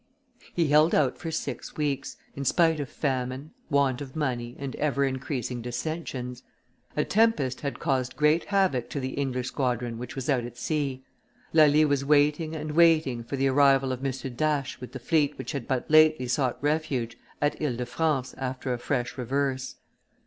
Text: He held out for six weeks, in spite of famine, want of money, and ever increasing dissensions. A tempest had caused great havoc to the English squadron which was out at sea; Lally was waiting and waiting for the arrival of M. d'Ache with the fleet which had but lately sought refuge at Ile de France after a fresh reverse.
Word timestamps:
He 0.55 0.69
held 0.69 0.95
out 0.95 1.19
for 1.19 1.29
six 1.29 1.77
weeks, 1.77 2.17
in 2.35 2.43
spite 2.43 2.79
of 2.79 2.89
famine, 2.89 3.51
want 3.69 4.01
of 4.01 4.15
money, 4.15 4.55
and 4.57 4.75
ever 4.77 5.05
increasing 5.05 5.61
dissensions. 5.61 6.41
A 6.97 7.03
tempest 7.05 7.61
had 7.61 7.77
caused 7.79 8.15
great 8.15 8.45
havoc 8.45 8.89
to 8.89 8.99
the 8.99 9.09
English 9.11 9.49
squadron 9.49 9.99
which 9.99 10.15
was 10.15 10.27
out 10.27 10.43
at 10.43 10.57
sea; 10.57 11.05
Lally 11.53 11.85
was 11.85 12.03
waiting 12.03 12.55
and 12.55 12.71
waiting 12.71 13.23
for 13.23 13.35
the 13.35 13.47
arrival 13.49 13.91
of 13.91 14.03
M. 14.03 14.09
d'Ache 14.11 14.77
with 14.81 14.93
the 14.93 14.97
fleet 14.99 15.37
which 15.37 15.51
had 15.51 15.67
but 15.67 15.87
lately 15.91 16.27
sought 16.27 16.57
refuge 16.63 17.15
at 17.39 17.61
Ile 17.61 17.75
de 17.75 17.85
France 17.85 18.33
after 18.39 18.73
a 18.73 18.79
fresh 18.79 19.19
reverse. 19.19 19.75